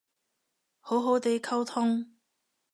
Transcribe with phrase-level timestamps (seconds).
[0.79, 2.07] 好好哋溝通